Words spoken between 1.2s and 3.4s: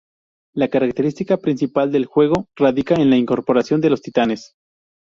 principal del juego radica en la